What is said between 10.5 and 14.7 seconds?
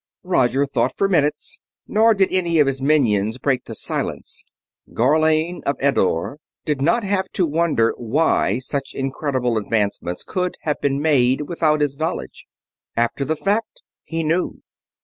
have been made without his knowledge: after the fact, he knew.